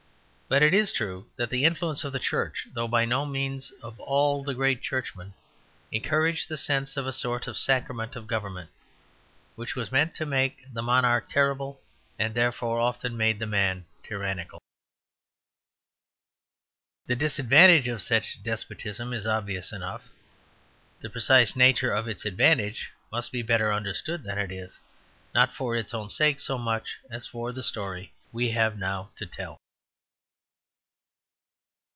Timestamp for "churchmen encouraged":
4.81-6.49